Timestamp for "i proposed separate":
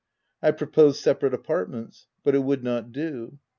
0.41-1.35